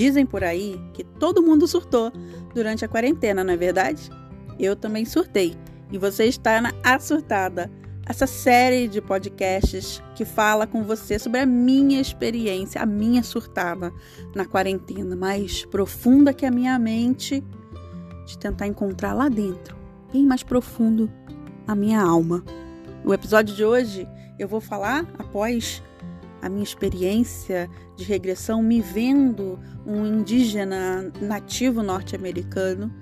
[0.00, 2.10] Dizem por aí que todo mundo surtou
[2.54, 4.10] durante a quarentena, não é verdade?
[4.58, 5.54] Eu também surtei.
[5.92, 7.70] E você está na A Surtada,
[8.06, 13.92] essa série de podcasts que fala com você sobre a minha experiência, a minha surtada
[14.34, 17.44] na quarentena, mais profunda que a minha mente,
[18.24, 19.76] de tentar encontrar lá dentro,
[20.10, 21.12] bem mais profundo,
[21.68, 22.42] a minha alma.
[23.04, 24.08] No episódio de hoje,
[24.38, 25.82] eu vou falar após
[26.42, 32.92] a minha experiência de regressão, me vendo um indígena nativo norte-americano,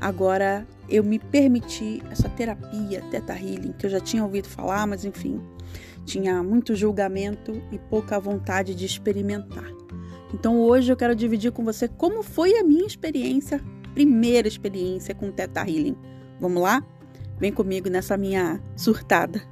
[0.00, 5.04] agora eu me permiti essa terapia Theta Healing, que eu já tinha ouvido falar, mas
[5.04, 5.40] enfim,
[6.04, 9.70] tinha muito julgamento e pouca vontade de experimentar.
[10.34, 13.60] Então hoje eu quero dividir com você como foi a minha experiência,
[13.94, 15.96] primeira experiência com Theta Healing.
[16.40, 16.84] Vamos lá?
[17.38, 19.42] Vem comigo nessa minha surtada.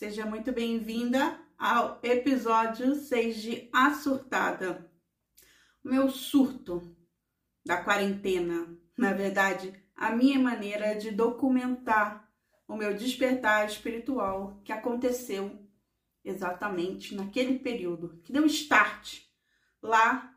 [0.00, 4.90] Seja muito bem-vinda ao episódio 6 de A Surtada.
[5.84, 6.96] O meu surto
[7.62, 12.26] da quarentena, na verdade, a minha maneira de documentar
[12.66, 15.68] o meu despertar espiritual que aconteceu
[16.24, 19.24] exatamente naquele período, que deu start
[19.82, 20.34] lá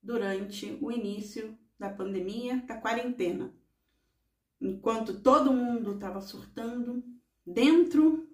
[0.00, 3.52] durante o início da pandemia, da quarentena.
[4.60, 7.02] Enquanto todo mundo estava surtando,
[7.44, 8.29] dentro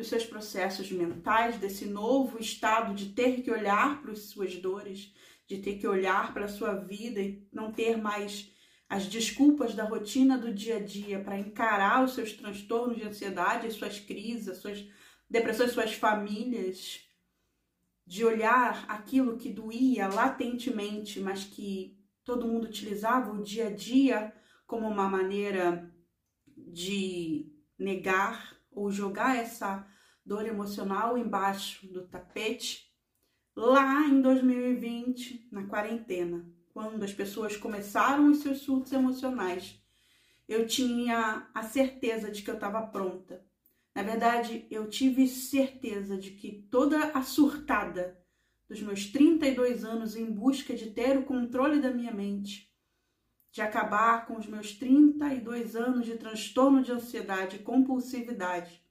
[0.00, 5.12] dos seus processos mentais, desse novo estado de ter que olhar para as suas dores,
[5.46, 8.50] de ter que olhar para a sua vida e não ter mais
[8.88, 13.66] as desculpas da rotina do dia a dia para encarar os seus transtornos de ansiedade,
[13.66, 14.88] as suas crises, as suas
[15.28, 17.06] depressões, suas famílias,
[18.06, 24.32] de olhar aquilo que doía latentemente, mas que todo mundo utilizava o dia a dia
[24.66, 25.94] como uma maneira
[26.56, 29.86] de negar ou jogar essa
[30.24, 32.90] dor emocional embaixo do tapete
[33.56, 39.80] lá em 2020, na quarentena, quando as pessoas começaram os seus surtos emocionais.
[40.48, 43.44] Eu tinha a certeza de que eu estava pronta.
[43.94, 48.18] Na verdade, eu tive certeza de que toda a surtada
[48.68, 52.69] dos meus 32 anos em busca de ter o controle da minha mente,
[53.50, 58.84] de acabar com os meus 32 anos de transtorno de ansiedade e compulsividade,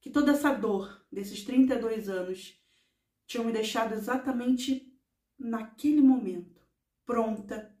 [0.00, 2.60] que toda essa dor desses 32 anos
[3.26, 4.92] tinham me deixado exatamente
[5.38, 6.62] naquele momento
[7.04, 7.74] pronta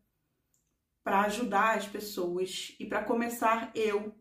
[1.02, 4.14] para ajudar as pessoas e para começar eu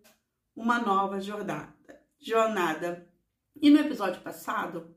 [0.56, 1.74] uma nova jornada.
[2.20, 3.10] Jornada.
[3.56, 4.96] E no episódio passado,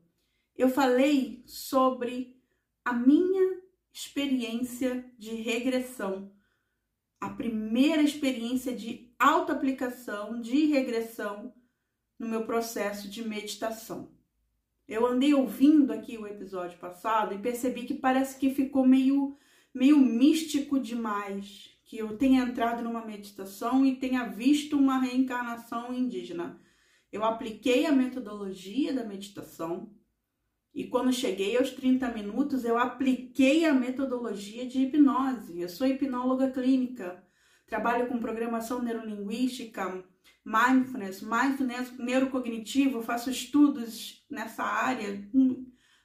[0.55, 2.41] eu falei sobre
[2.83, 3.61] a minha
[3.91, 6.31] experiência de regressão,
[7.19, 11.53] a primeira experiência de autoaplicação, de regressão
[12.17, 14.11] no meu processo de meditação.
[14.87, 19.37] Eu andei ouvindo aqui o episódio passado e percebi que parece que ficou meio,
[19.73, 21.75] meio místico demais.
[21.83, 26.59] Que eu tenha entrado numa meditação e tenha visto uma reencarnação indígena.
[27.11, 29.89] Eu apliquei a metodologia da meditação
[30.77, 35.59] e quando cheguei aos 30 minutos, eu apliquei a metodologia de hipnose.
[35.59, 37.25] Eu sou hipnóloga clínica,
[37.65, 40.05] trabalho com programação neurolinguística,
[40.45, 45.27] mindfulness, mindfulness neurocognitivo, faço estudos nessa área,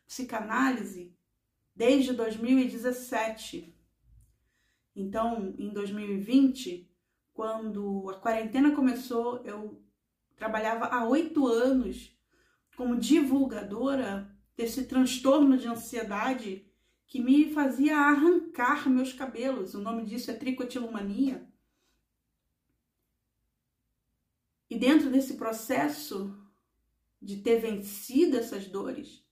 [0.07, 1.15] psicanálise,
[1.77, 3.77] desde 2017.
[4.97, 6.91] Então, em 2020,
[7.35, 9.85] quando a quarentena começou, eu
[10.35, 12.19] trabalhava há oito anos
[12.75, 16.67] como divulgadora desse transtorno de ansiedade
[17.07, 19.75] que me fazia arrancar meus cabelos.
[19.75, 21.47] O nome disso é tricotilomania.
[24.71, 26.35] E dentro desse processo
[27.21, 29.23] de ter vencido essas dores,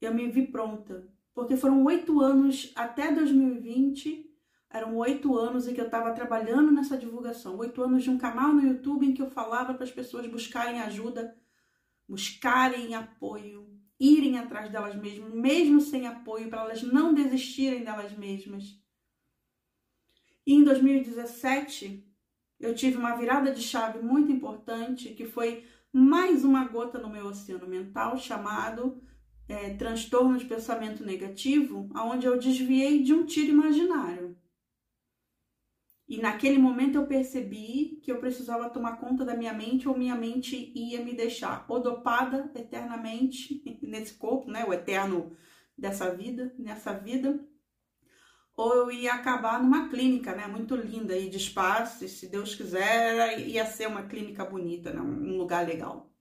[0.00, 1.06] eu me vi pronta.
[1.34, 4.34] Porque foram oito anos até 2020,
[4.70, 7.58] eram oito anos em que eu estava trabalhando nessa divulgação.
[7.58, 10.80] Oito anos de um canal no YouTube em que eu falava para as pessoas buscarem
[10.80, 11.36] ajuda,
[12.08, 13.68] buscarem apoio,
[13.98, 18.78] irem atrás delas mesmas, mesmo sem apoio, para elas não desistirem delas mesmas.
[20.46, 22.06] E em 2017,
[22.60, 27.26] eu tive uma virada de chave muito importante, que foi mais uma gota no meu
[27.26, 29.02] oceano mental, chamado
[29.48, 34.36] é, transtorno de pensamento negativo, onde eu desviei de um tiro imaginário.
[36.14, 40.14] E naquele momento eu percebi que eu precisava tomar conta da minha mente ou minha
[40.14, 45.36] mente ia me deixar ou dopada eternamente nesse corpo, né, o eterno
[45.76, 47.44] dessa vida, nessa vida,
[48.56, 50.46] ou eu ia acabar numa clínica, né?
[50.46, 55.00] Muito linda e de espaço, se Deus quiser, ia ser uma clínica bonita, né?
[55.00, 56.14] um lugar legal.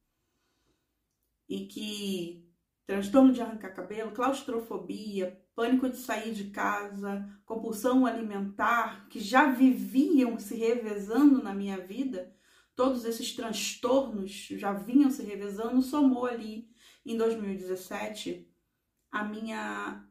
[1.47, 2.51] E que
[2.87, 10.39] transtorno de arrancar cabelo, claustrofobia, pânico de sair de casa, compulsão alimentar, que já viviam
[10.39, 12.35] se revezando na minha vida,
[12.75, 16.69] todos esses transtornos já vinham se revezando, somou ali
[17.05, 18.49] em 2017
[19.11, 20.03] a minha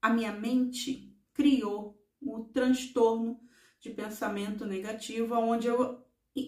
[0.00, 3.40] a minha mente criou o transtorno
[3.80, 6.02] de pensamento negativo, onde eu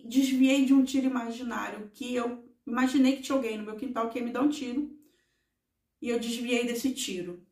[0.04, 4.18] desviei de um tiro imaginário que eu imaginei que tinha alguém no meu quintal que
[4.18, 4.94] ia me dar um tiro
[6.02, 7.45] e eu desviei desse tiro.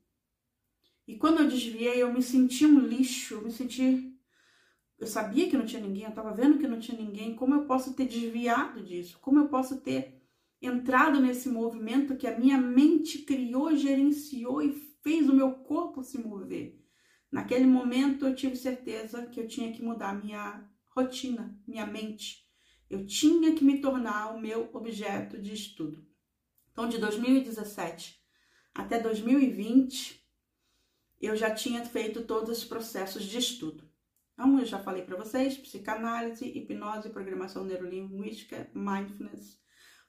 [1.06, 4.12] E quando eu desviei, eu me senti um lixo, eu me senti.
[4.98, 7.34] Eu sabia que não tinha ninguém, eu estava vendo que não tinha ninguém.
[7.34, 9.18] Como eu posso ter desviado disso?
[9.20, 10.22] Como eu posso ter
[10.62, 14.72] entrado nesse movimento que a minha mente criou, gerenciou e
[15.02, 16.80] fez o meu corpo se mover.
[17.30, 22.44] Naquele momento eu tive certeza que eu tinha que mudar minha rotina, minha mente.
[22.88, 26.06] Eu tinha que me tornar o meu objeto de estudo.
[26.70, 28.20] Então, de 2017
[28.74, 30.23] até 2020,
[31.24, 33.84] eu já tinha feito todos os processos de estudo.
[34.34, 39.60] Então, eu já falei para vocês: psicanálise, hipnose, programação neurolinguística, mindfulness,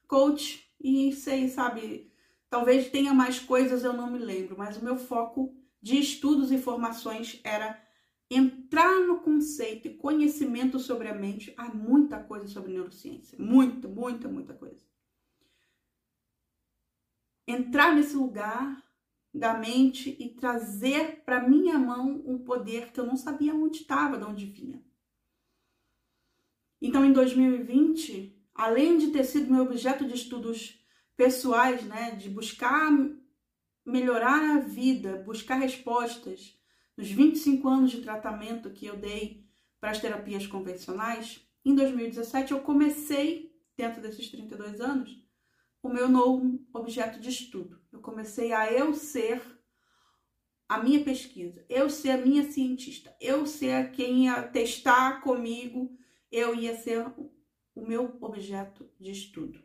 [0.08, 2.12] coach e sei, sabe,
[2.50, 6.58] talvez tenha mais coisas, eu não me lembro, mas o meu foco de estudos e
[6.58, 7.82] formações era
[8.30, 11.54] entrar no conceito e conhecimento sobre a mente.
[11.58, 14.84] Há muita coisa sobre neurociência, muita, muita, muita coisa.
[17.48, 18.84] Entrar nesse lugar
[19.36, 24.18] da mente e trazer para minha mão um poder que eu não sabia onde estava,
[24.18, 24.82] de onde vinha.
[26.82, 30.80] Então, em 2020, além de ter sido meu objeto de estudos
[31.18, 32.92] pessoais, né, de buscar
[33.86, 36.58] melhorar a vida, buscar respostas,
[36.96, 39.46] nos 25 anos de tratamento que eu dei
[39.80, 45.25] para as terapias convencionais, em 2017 eu comecei, dentro desses 32 anos,
[45.86, 47.80] o meu novo objeto de estudo.
[47.92, 49.40] Eu comecei a eu ser
[50.68, 55.96] a minha pesquisa, eu ser a minha cientista, eu ser quem ia testar comigo,
[56.32, 57.06] eu ia ser
[57.76, 59.64] o meu objeto de estudo.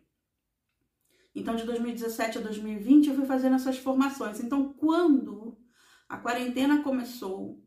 [1.34, 4.40] Então, de 2017 a 2020, eu fui fazendo essas formações.
[4.40, 5.58] Então, quando
[6.06, 7.64] a quarentena começou,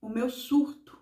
[0.00, 0.98] o meu surto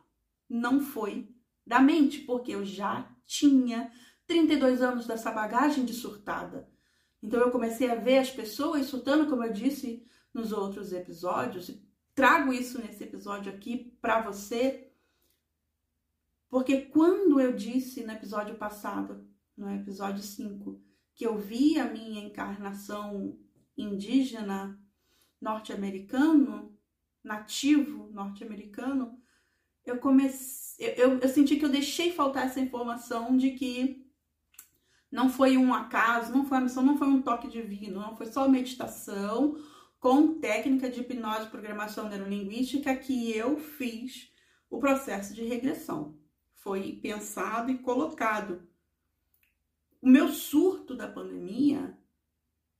[0.46, 1.34] não foi
[1.66, 3.90] da mente, porque eu já tinha
[4.28, 6.68] 32 anos dessa bagagem de surtada.
[7.20, 11.82] Então, eu comecei a ver as pessoas surtando, como eu disse nos outros episódios, e
[12.14, 14.88] trago isso nesse episódio aqui para você
[16.48, 19.26] porque quando eu disse no episódio passado,
[19.56, 20.80] no episódio 5,
[21.14, 23.38] que eu vi a minha encarnação
[23.76, 24.80] indígena
[25.40, 26.76] norte-americano,
[27.22, 29.20] nativo norte-americano,
[29.84, 33.97] eu comecei, eu, eu senti que eu deixei faltar essa informação de que
[35.10, 38.26] não foi um acaso, não foi uma missão, não foi um toque divino, não foi
[38.26, 39.56] só meditação
[39.98, 44.32] com técnica de hipnose e programação neurolinguística que eu fiz
[44.70, 46.18] o processo de regressão
[46.68, 48.62] foi pensado e colocado.
[50.02, 51.98] O meu surto da pandemia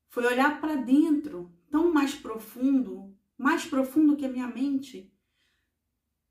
[0.09, 5.13] foi olhar para dentro, tão mais profundo, mais profundo que a minha mente.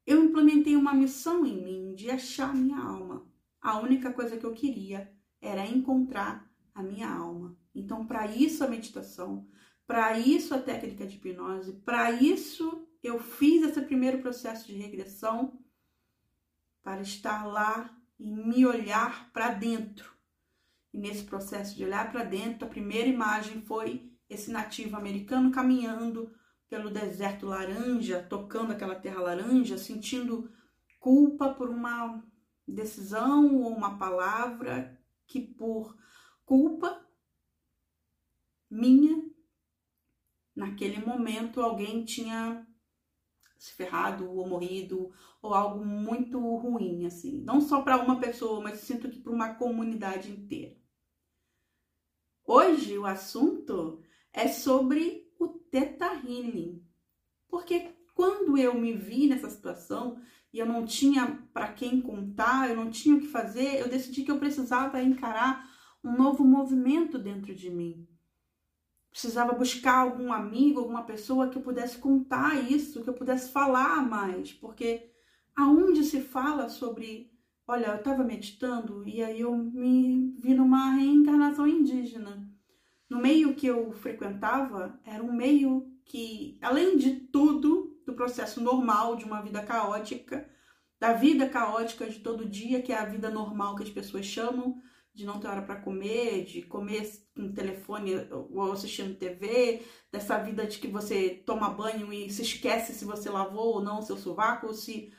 [0.06, 3.28] Eu implementei uma missão em mim de achar minha alma.
[3.60, 5.12] A única coisa que eu queria
[5.48, 7.58] era encontrar a minha alma.
[7.74, 9.48] Então, para isso a meditação,
[9.86, 15.60] para isso a técnica de hipnose, para isso eu fiz esse primeiro processo de regressão
[16.84, 20.12] para estar lá e me olhar para dentro.
[20.94, 26.34] E nesse processo de olhar para dentro, a primeira imagem foi esse nativo americano caminhando
[26.70, 30.52] pelo deserto laranja, tocando aquela terra laranja, sentindo
[31.00, 32.22] culpa por uma
[32.68, 34.97] decisão ou uma palavra
[35.28, 35.96] que por
[36.46, 37.06] culpa
[38.70, 39.24] minha
[40.56, 42.66] naquele momento alguém tinha
[43.58, 48.80] se ferrado ou morrido ou algo muito ruim assim, não só para uma pessoa, mas
[48.80, 50.76] sinto que para uma comunidade inteira.
[52.46, 56.82] Hoje o assunto é sobre o Theta Healing.
[57.50, 60.22] Porque quando eu me vi nessa situação
[60.58, 64.24] e eu não tinha para quem contar, eu não tinha o que fazer, eu decidi
[64.24, 65.70] que eu precisava encarar
[66.04, 68.08] um novo movimento dentro de mim
[69.18, 74.08] precisava buscar algum amigo, alguma pessoa que eu pudesse contar isso, que eu pudesse falar
[74.08, 75.10] mais, porque
[75.56, 77.32] aonde se fala sobre,
[77.68, 82.48] olha, eu estava meditando e aí eu me vi numa reencarnação indígena.
[83.10, 89.18] no meio que eu frequentava, era um meio que, além de tudo, do processo normal
[89.18, 90.50] de uma vida caótica,
[90.98, 94.82] da vida caótica de todo dia, que é a vida normal que as pessoas chamam,
[95.14, 100.66] de não ter hora para comer, de comer no telefone ou assistindo TV, dessa vida
[100.66, 104.16] de que você toma banho e se esquece se você lavou ou não o seu
[104.16, 105.12] sovaco, ou se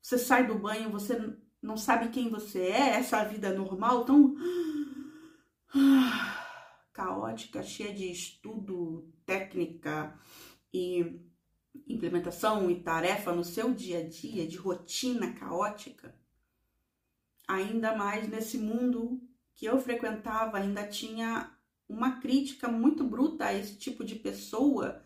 [0.00, 4.36] você sai do banho, você não sabe quem você é, essa vida normal tão
[6.92, 10.16] caótica, cheia de estudo, técnica
[10.72, 11.27] e
[11.86, 16.14] implementação e tarefa no seu dia a dia, de rotina caótica.
[17.46, 19.20] Ainda mais nesse mundo
[19.54, 21.52] que eu frequentava ainda tinha
[21.88, 25.02] uma crítica muito bruta a esse tipo de pessoa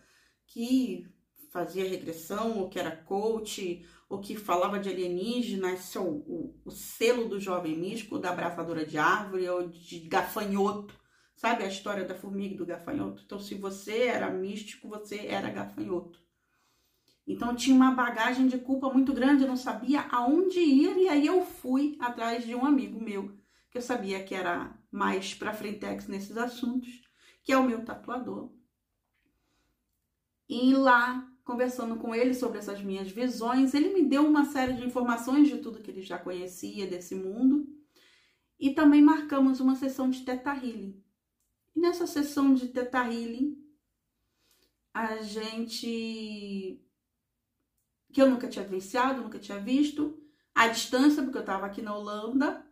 [0.47, 1.07] que
[1.53, 6.61] fazia regressão, ou que era coach, ou que falava de alienígena, esse é o, o,
[6.65, 10.95] o selo do jovem místico, da abraçadora de árvore, ou de gafanhoto.
[11.37, 13.23] Sabe a história da formiga e do gafanhoto?
[13.25, 16.22] Então, se você era místico, você era gafanhoto.
[17.27, 21.27] Então, tinha uma bagagem de culpa muito grande, eu não sabia aonde ir, e aí
[21.27, 23.41] eu fui atrás de um amigo meu
[23.73, 27.03] que eu sabia que era mais para frentex nesses assuntos,
[27.43, 28.53] que é o meu tatuador.
[30.47, 34.85] E lá, conversando com ele sobre essas minhas visões, ele me deu uma série de
[34.85, 37.67] informações de tudo que ele já conhecia desse mundo.
[38.61, 41.03] E também marcamos uma sessão de Teta Healing.
[41.75, 43.57] E nessa sessão de Teta Healing,
[44.93, 46.79] a gente
[48.13, 50.19] que eu nunca tinha vivenciado, nunca tinha visto,
[50.55, 52.65] à distância, porque eu estava aqui na Holanda,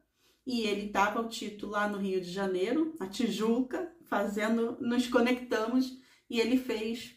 [0.46, 5.98] e ele estava o título lá no Rio de Janeiro, na Tijuca, fazendo, nos conectamos
[6.28, 7.16] e ele fez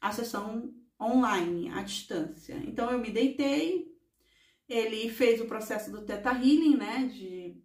[0.00, 2.54] a sessão online, à distância.
[2.66, 3.92] Então eu me deitei,
[4.68, 7.56] ele fez o processo do Teta Healing, né, de,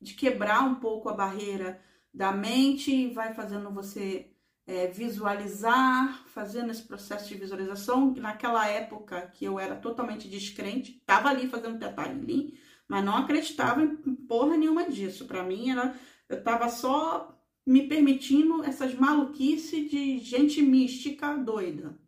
[0.00, 4.32] de quebrar um pouco a barreira da mente, vai fazendo você
[4.68, 8.12] é, visualizar, fazendo esse processo de visualização.
[8.14, 12.04] Naquela época que eu era totalmente descrente, estava ali fazendo Teta
[12.86, 15.26] mas não acreditava em porra nenhuma disso.
[15.26, 15.98] Para mim era
[16.28, 17.34] eu tava só
[17.66, 21.98] me permitindo essas maluquices de gente mística doida.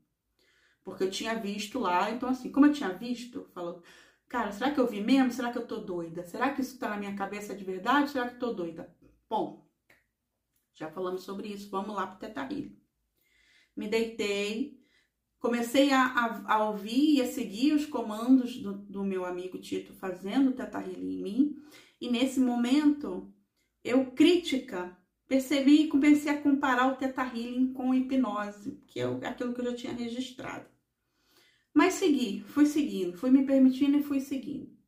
[0.84, 3.82] Porque eu tinha visto lá, então assim, como eu tinha visto, falou,
[4.28, 5.32] cara, será que eu vi mesmo?
[5.32, 6.24] Será que eu tô doida?
[6.24, 8.10] Será que isso tá na minha cabeça de verdade?
[8.10, 8.94] Será que eu tô doida?
[9.28, 9.69] Bom,
[10.80, 12.48] já falamos sobre isso, vamos lá pro Teta
[13.76, 14.80] Me deitei,
[15.38, 19.92] comecei a, a, a, ouvir e a seguir os comandos do, do meu amigo Tito
[19.92, 21.56] fazendo Teta Healing em mim.
[22.00, 23.30] E nesse momento,
[23.84, 24.96] eu crítica,
[25.28, 29.66] percebi e comecei a comparar o Teta Healing com hipnose, que é aquilo que eu
[29.66, 30.66] já tinha registrado.
[31.74, 34.79] Mas segui, fui seguindo, fui me permitindo e fui seguindo.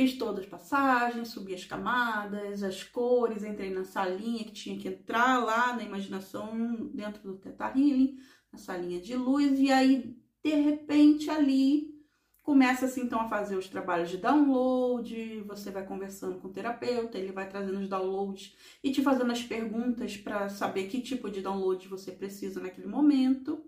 [0.00, 4.88] Fiz todas as passagens, subi as camadas, as cores, entrei na salinha que tinha que
[4.88, 8.18] entrar lá na imaginação dentro do Teta Healing
[8.50, 12.02] a salinha de luz e aí de repente ali
[12.42, 17.30] começa-se então a fazer os trabalhos de download, você vai conversando com o terapeuta, ele
[17.30, 21.86] vai trazendo os downloads e te fazendo as perguntas para saber que tipo de download
[21.88, 23.62] você precisa naquele momento.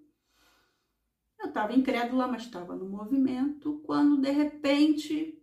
[1.39, 5.42] Eu estava incrédula, mas estava no movimento, quando de repente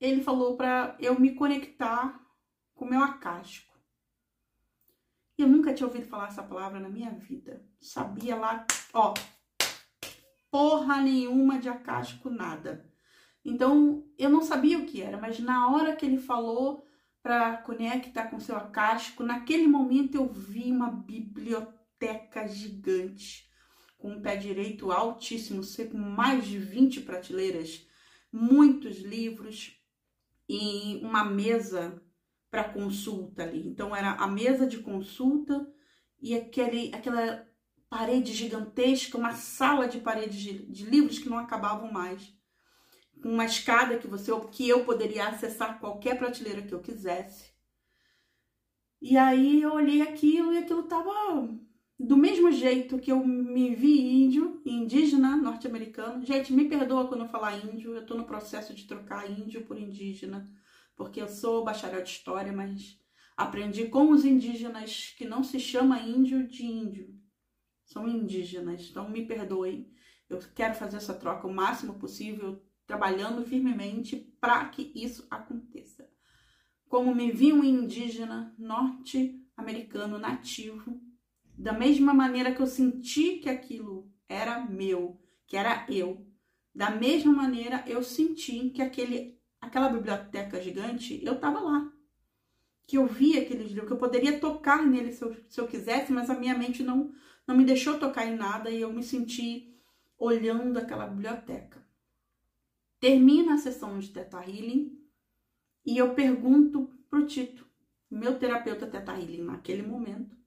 [0.00, 2.18] ele falou para eu me conectar
[2.74, 3.70] com o meu acástico.
[5.36, 7.64] Eu nunca tinha ouvido falar essa palavra na minha vida.
[7.80, 9.14] Sabia lá, ó,
[10.50, 12.90] porra nenhuma de acástico, nada.
[13.44, 16.84] Então, eu não sabia o que era, mas na hora que ele falou
[17.22, 23.48] para conectar com seu acástico, naquele momento eu vi uma biblioteca gigante,
[23.98, 27.86] com um pé direito altíssimo, com mais de 20 prateleiras,
[28.32, 29.79] muitos livros
[30.52, 32.02] e uma mesa
[32.50, 33.68] para consulta ali.
[33.68, 35.64] Então era a mesa de consulta
[36.20, 37.46] e aquele, aquela
[37.88, 42.34] parede gigantesca, uma sala de paredes de, de livros que não acabavam mais.
[43.24, 47.52] Uma escada que você que eu poderia acessar qualquer prateleira que eu quisesse.
[49.00, 51.10] E aí eu olhei aquilo e aquilo tava
[52.00, 56.24] do mesmo jeito que eu me vi índio, indígena, norte-americano.
[56.24, 59.78] Gente, me perdoa quando eu falar índio, eu tô no processo de trocar índio por
[59.78, 60.50] indígena
[61.00, 63.00] porque eu sou bacharel de história, mas
[63.34, 67.18] aprendi com os indígenas que não se chama índio de índio,
[67.86, 68.90] são indígenas.
[68.90, 69.90] Então me perdoem,
[70.28, 76.06] eu quero fazer essa troca o máximo possível, trabalhando firmemente para que isso aconteça.
[76.86, 81.00] Como me vi um indígena norte-americano nativo,
[81.60, 86.26] da mesma maneira que eu senti que aquilo era meu, que era eu,
[86.74, 91.92] da mesma maneira eu senti que aquele aquela biblioteca gigante, eu tava lá.
[92.86, 96.10] que eu via aqueles livros, que eu poderia tocar nele se eu, se eu quisesse,
[96.12, 97.12] mas a minha mente não,
[97.46, 99.78] não me deixou tocar em nada e eu me senti
[100.18, 101.78] olhando aquela biblioteca.
[102.98, 104.98] Termina a sessão de Teta Healing
[105.84, 107.66] e eu pergunto pro Tito,
[108.10, 110.39] meu terapeuta Teta Healing naquele momento,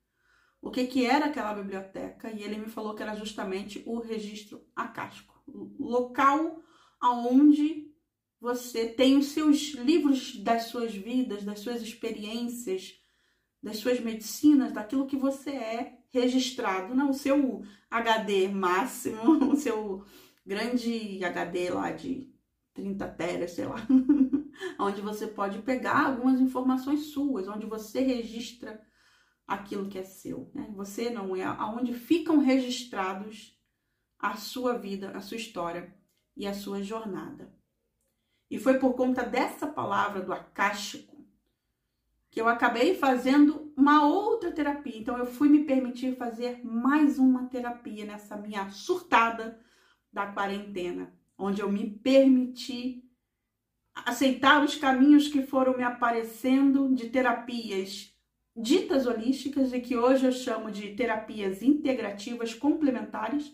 [0.64, 4.66] o que, que era aquela biblioteca e ele me falou que era justamente o registro
[4.74, 5.36] acástico,
[5.78, 6.64] local
[7.02, 7.92] aonde
[8.40, 12.94] você tem os seus livros das suas vidas, das suas experiências,
[13.62, 20.06] das suas medicinas, daquilo que você é registrado, não o seu HD máximo, o seu
[20.46, 22.32] grande HD lá de
[22.74, 23.86] 30 teras, sei lá,
[24.80, 28.82] onde você pode pegar algumas informações suas, onde você registra
[29.54, 30.50] aquilo que é seu.
[30.54, 30.72] Né?
[30.76, 33.58] Você não é aonde ficam registrados
[34.20, 35.94] a sua vida, a sua história
[36.36, 37.54] e a sua jornada.
[38.50, 41.14] E foi por conta dessa palavra do acástico
[42.30, 44.98] que eu acabei fazendo uma outra terapia.
[44.98, 49.60] Então eu fui me permitir fazer mais uma terapia nessa minha surtada
[50.12, 53.04] da quarentena, onde eu me permiti
[53.94, 58.13] aceitar os caminhos que foram me aparecendo de terapias
[58.56, 63.52] ditas holísticas e que hoje eu chamo de terapias integrativas complementares,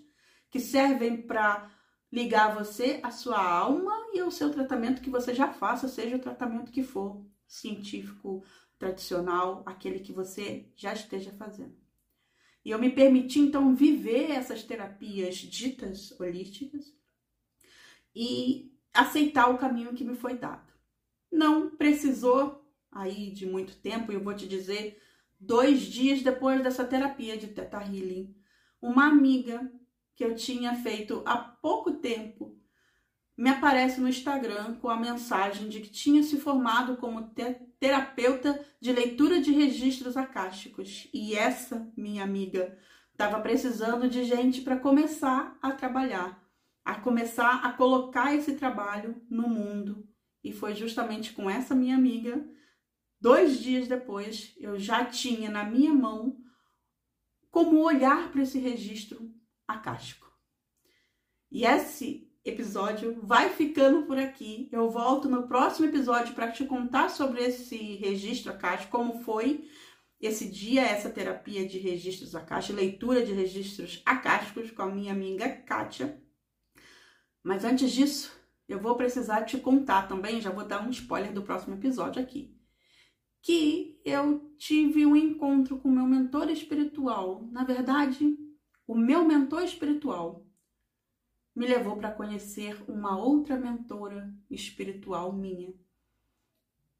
[0.49, 1.71] que servem para
[2.11, 6.21] ligar você à sua alma e ao seu tratamento que você já faça, seja o
[6.21, 8.43] tratamento que for, científico,
[8.77, 11.77] tradicional, aquele que você já esteja fazendo.
[12.65, 16.93] E eu me permiti então viver essas terapias ditas holísticas
[18.15, 20.73] e aceitar o caminho que me foi dado.
[21.31, 25.01] Não precisou aí de muito tempo, eu vou te dizer,
[25.39, 28.35] dois dias depois dessa terapia de Teta Healing,
[28.81, 29.71] uma amiga
[30.15, 32.59] que eu tinha feito há pouco tempo
[33.39, 38.59] me aparece no Instagram com a mensagem de que tinha se formado como te terapeuta
[38.81, 41.07] de leitura de registros acásticos.
[41.13, 42.77] E essa minha amiga
[43.13, 46.45] estava precisando de gente para começar a trabalhar,
[46.83, 50.05] a começar a colocar esse trabalho no mundo.
[50.43, 52.45] E foi justamente com essa minha amiga
[53.21, 56.37] Dois dias depois, eu já tinha na minha mão
[57.51, 59.29] como olhar para esse registro
[59.67, 60.31] acástico.
[61.51, 64.69] E esse episódio vai ficando por aqui.
[64.71, 69.69] Eu volto no próximo episódio para te contar sobre esse registro acástico, como foi
[70.21, 75.49] esse dia, essa terapia de registros acásticos, leitura de registros acásticos com a minha amiga
[75.49, 76.21] Kátia.
[77.43, 78.31] Mas antes disso,
[78.67, 82.58] eu vou precisar te contar também, já vou dar um spoiler do próximo episódio aqui
[83.41, 87.47] que eu tive um encontro com meu mentor espiritual.
[87.51, 88.37] Na verdade,
[88.85, 90.45] o meu mentor espiritual
[91.55, 95.73] me levou para conhecer uma outra mentora espiritual minha.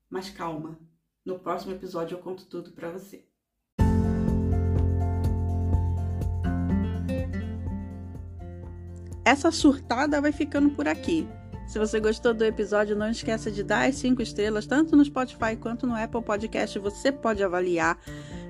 [0.10, 0.80] Mas calma,
[1.26, 3.28] no próximo episódio eu conto tudo para você.
[9.24, 11.28] Essa surtada vai ficando por aqui.
[11.70, 15.56] Se você gostou do episódio, não esqueça de dar as cinco estrelas, tanto no Spotify
[15.56, 16.80] quanto no Apple Podcast.
[16.80, 17.96] Você pode avaliar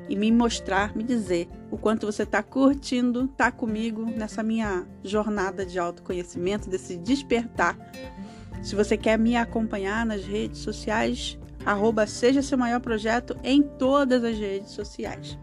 [0.07, 5.65] e me mostrar, me dizer o quanto você está curtindo, tá comigo nessa minha jornada
[5.65, 7.77] de autoconhecimento, desse despertar.
[8.63, 14.23] Se você quer me acompanhar nas redes sociais, arroba seja seu maior projeto em todas
[14.23, 15.37] as redes sociais.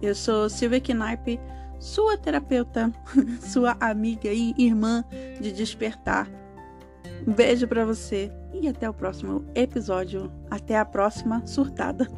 [0.00, 1.38] Eu sou Silvia Knipe,
[1.78, 2.92] sua terapeuta,
[3.40, 5.04] sua amiga e irmã
[5.40, 6.28] de despertar
[7.26, 10.30] um beijo para você e até o próximo episódio.
[10.50, 12.08] Até a próxima surtada.